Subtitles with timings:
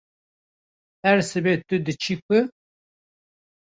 [1.05, 2.39] Her sibe tu diçî ku?